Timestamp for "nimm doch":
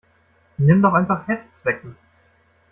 0.57-0.95